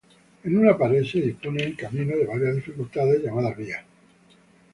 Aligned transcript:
En 0.43 0.57
una 0.57 0.75
pared, 0.75 1.03
se 1.05 1.21
disponen 1.21 1.61
en 1.63 1.75
caminos 1.75 2.17
de 2.17 2.25
varias 2.25 2.55
dificultades 2.55 3.21
llamadas 3.23 3.55
vías. 3.55 3.83